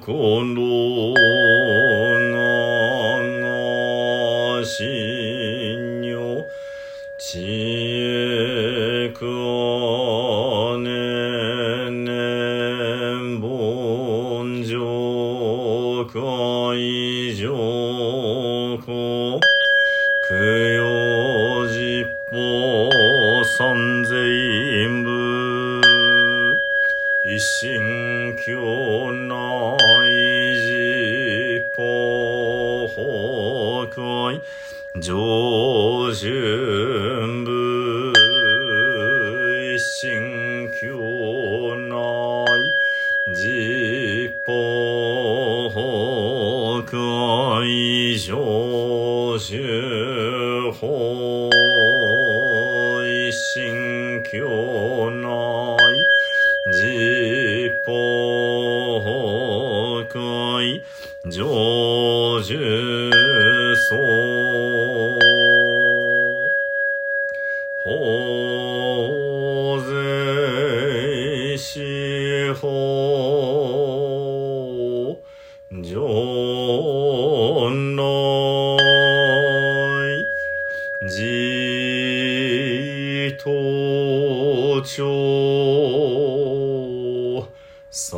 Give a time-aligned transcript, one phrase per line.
[0.00, 0.54] con
[36.44, 38.12] 上旬部
[39.72, 41.94] 一心教内
[43.34, 44.52] 実法
[45.70, 50.86] 法会上旬法
[53.06, 55.26] 一心教内
[56.74, 57.90] 実法
[59.00, 60.82] 法会
[61.30, 63.10] 上旬
[63.88, 64.43] 僧
[84.86, 85.00] さ
[87.90, 88.16] さ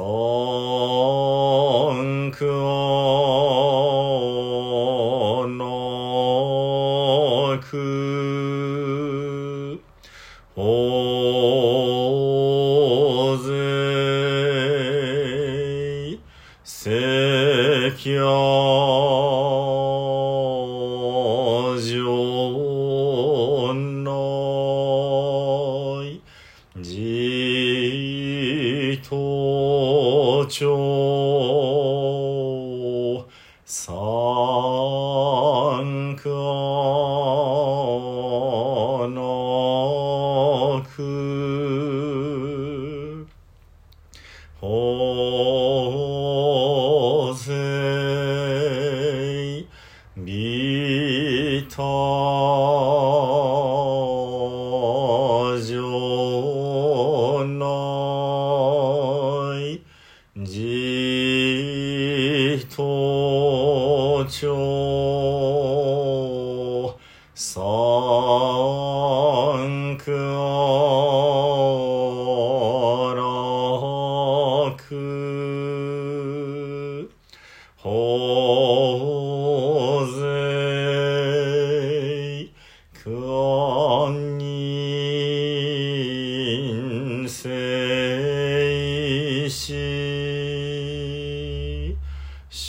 [44.60, 45.75] ほー。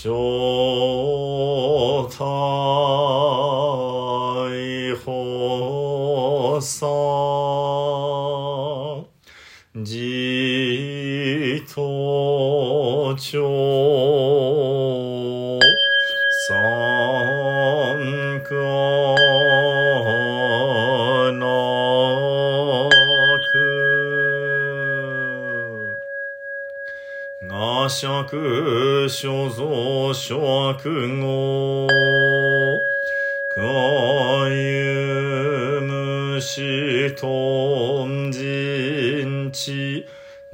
[0.08, 2.16] 正体
[5.04, 6.97] 放送。
[27.42, 31.88] 我釈所蔵諸悪語。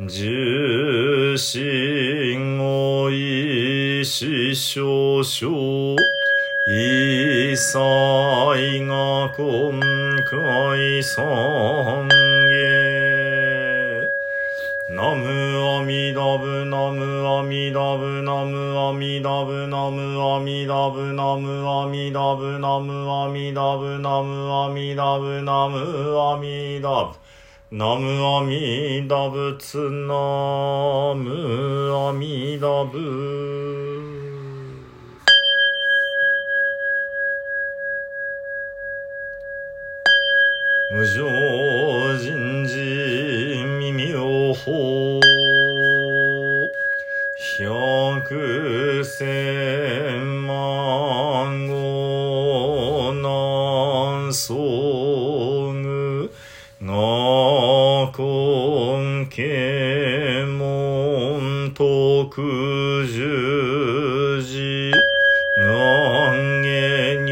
[0.08, 1.60] じ有し
[2.38, 5.96] んごい、ししょうしょう。
[6.72, 7.80] いさ
[8.58, 12.93] いがこんかいさんげん。
[15.04, 27.18] ナムアミダブナムアミダブナムアミダブナムアミダブナムアミダブナムアミダブナムアミダブナムアミダブ
[27.76, 33.93] ナムアミダブツナムアミダブ。
[49.16, 56.32] 千万語南宋具
[56.80, 64.92] 那根家門特十字
[65.60, 66.70] 南下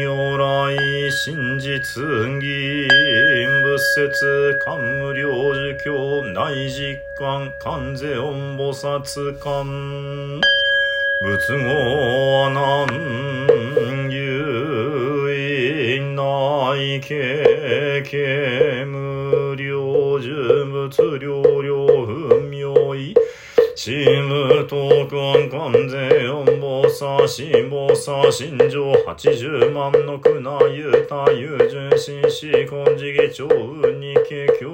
[0.00, 0.76] 如来
[1.10, 2.00] 真実
[2.40, 10.40] 義仏説官無領事教内実官関税音菩薩官
[11.22, 12.86] 仏語は何
[14.08, 14.18] 言
[15.98, 23.14] いないけけ無量寿仏量量不明い。
[23.76, 34.71] しむとくんかんぜよんぼさしぼさ心情八十万のくなゆたゆじゅんししこんじげちょうにけきょ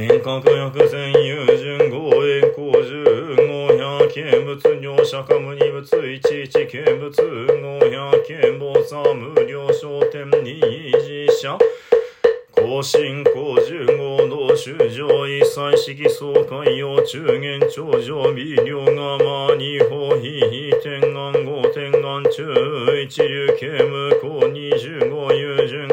[0.00, 3.04] 遠隔薬膳友順五栄光十
[3.36, 11.58] 五百見物尿釈迦無二物一一見物五百見菩薩無料商店二次者
[12.56, 22.40] 高進高十五道修上一切式総会洋中元頂上微量釜二法非非天眼五天眼中
[22.96, 25.88] 一流刑務公二十五友人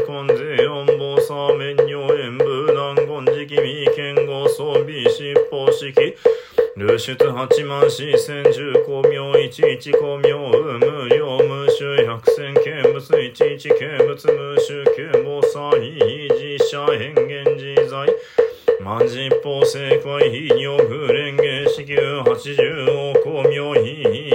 [6.98, 18.48] 出八万四千十公明一一公明無無量無臭百千見物一一見物無臭見菩薩異自社変現自在。
[18.84, 22.56] 万十法正解異尿不連芸四九八十
[22.88, 24.27] 王公明異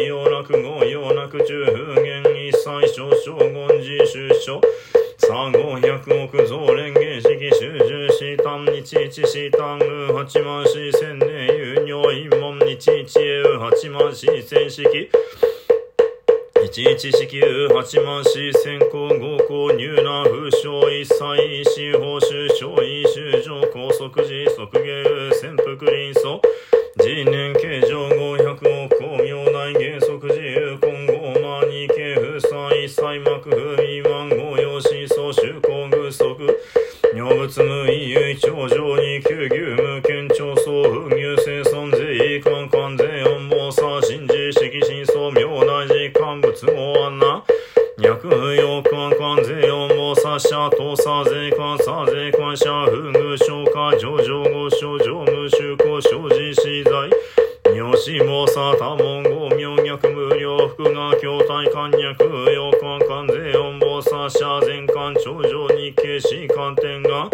[17.03, 26.41] 知識有八万四千行合行入難風潮一切司法収賞一修上高即時即芸潜伏臨素。
[27.05, 28.72] 人年計上五百
[45.65, 47.45] 同じ乾物もあんな。
[47.99, 57.11] 脈用感関税用もさしゃとさ税関さ税関者不具消化上上後症上無臭故生じ死罪
[57.73, 67.31] 妙子もさ多文語妙脈無料福が筐体関脈用感関税用もさしゃ全関頂上日経士関天が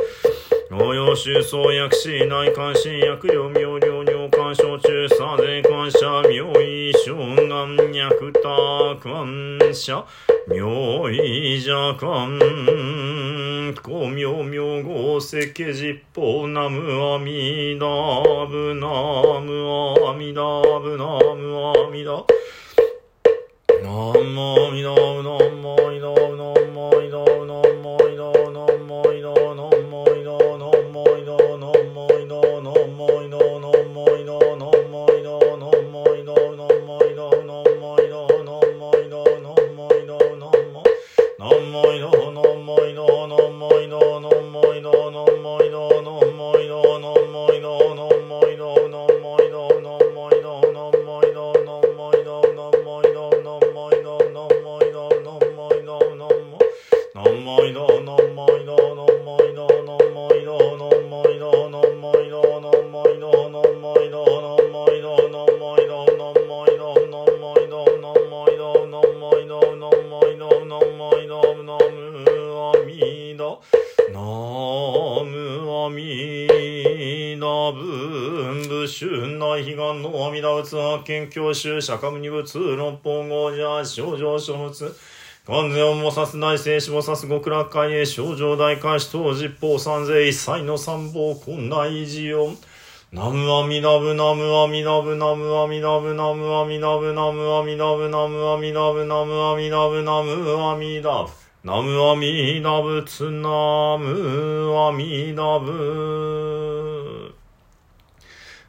[0.70, 6.37] 応用収創薬師内関心薬量妙量尿管症中さ税関者妙
[9.68, 10.06] 聖者、
[10.46, 12.38] 妙意ん干、
[13.82, 16.80] 光明明号石実法ナム
[17.14, 17.86] アミダ
[18.46, 18.88] ブナ
[19.40, 20.40] ムアミダ
[20.80, 21.04] ブナ
[21.34, 22.24] ムアミダ。
[23.82, 27.67] ナムぶなダブナムアミんまナムアなダブナムアミダブナム
[81.58, 84.94] 習釈迦無二仏六本語者症状書物
[85.46, 92.56] 完全をもさす大聖子もさす極楽会へ症状大開始等実法三世一切の三宝困内事音
[93.12, 107.34] ナムアミダブナムアミダブナムアミダブナムアミダブナムアミダブナムアミダブナムアミダブナムアミダブナムアミダブツナムアミダブ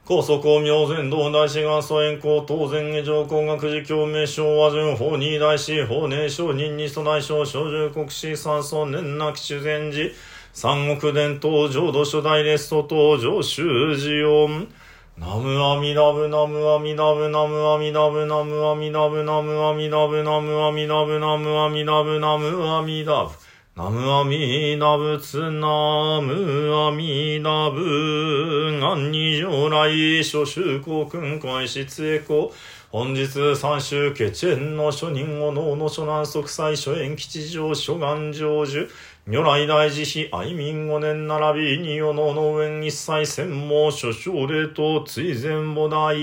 [0.03, 10.11] 高速公明前道大師元祖円光当然下上工学寺教名称和順法二大師法寧承認二祖大将小獣国士三祖年なき修善寺
[10.51, 14.67] 三国伝統浄土初代レスト登場修寺音
[15.19, 23.35] ナムアミラブナムアミラブナムアミラブナムアミラブナムアミラブナムアミラブナムアミラブナムアミラブ
[23.75, 32.51] ナムアミナブナムアミラブ願二上来諸宗公君会失栄光
[32.91, 38.87] 本日三州ケチェンの諸人を能の諸南即祭諸縁吉祥諸願成就
[39.25, 46.15] 如来大慈悲愛民五年並びに世の農園一切専門諸奨礼と追善母大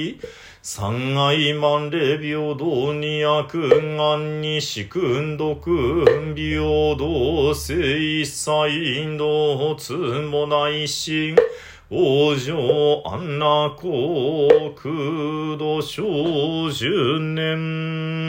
[0.60, 6.04] 三愛万礼平等に悪願に四君毒
[6.34, 11.36] 平等性一切道つも大心
[11.88, 12.52] 往生
[13.04, 18.26] 安楽国土小十年。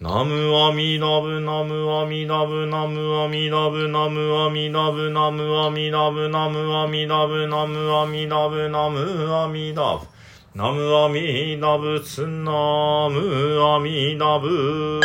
[0.00, 10.06] ナムアミダブナムアミダブナムアミダブナムアミダブナムアミダブナムアミダブナムアミダブナムアミダブ。
[10.54, 15.00] ナムアミダブツナムアミダブ。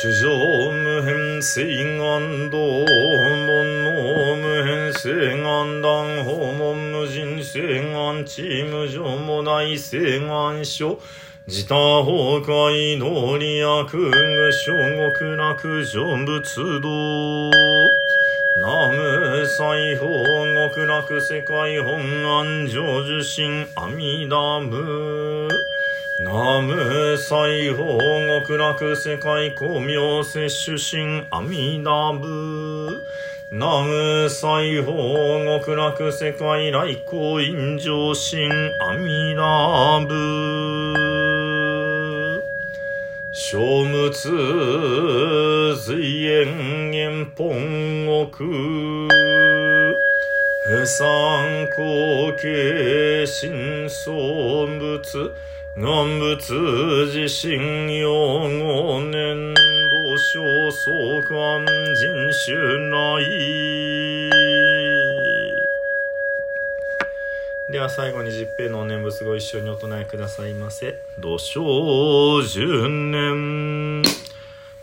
[0.00, 0.28] 主上
[0.72, 11.00] 無変性願道門の無変性願断訪問無人性願地無常もない性願書。
[11.48, 14.72] 自他崩壊道理悪具小
[15.10, 17.50] 極楽成仏道。
[18.62, 20.06] 南無西方
[20.70, 25.31] 極楽世界本願成就心阿弥陀仏
[26.32, 27.98] 南無西方
[28.40, 32.26] 極楽世界光明摂取心阿弥陀仏
[33.50, 38.48] 南無西方極楽世界来光陰上心
[38.80, 40.14] 阿弥陀仏
[43.34, 44.10] 小仏
[45.76, 48.26] 随縁縁本国
[50.64, 54.12] 不参考形心相
[55.74, 56.52] 仏願仏
[57.06, 62.56] 自身用語年度小相関人種
[62.90, 63.24] 内
[67.70, 71.00] では最後に十平のお念仏ご一緒にお唱えくださいませ。
[71.18, 74.02] 土生十年。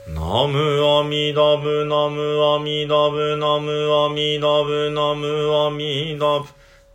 [0.08, 6.48] ナムアミダブナムアミダブナムアミダブナムアミダブ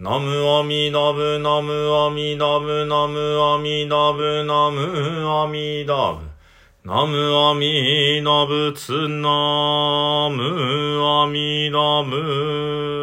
[0.04, 6.20] ナムアミダブナムアミダブナムアミダブナムアミダブ
[6.84, 12.93] ナムアミダブツナムアミダブ